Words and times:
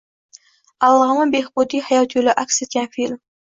Alloma 0.87 1.27
Behbudiy 1.35 1.83
hayot 1.91 2.19
yo‘li 2.19 2.37
aks 2.47 2.61
etgan 2.69 2.93
film 2.99 3.25